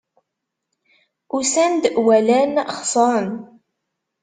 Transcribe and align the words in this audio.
Usan-d, 1.37 1.83
walan, 2.05 2.51
xeṣren. 2.77 3.27